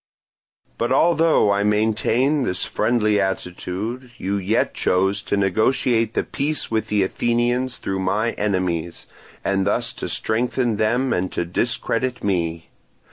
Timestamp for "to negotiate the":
5.21-6.23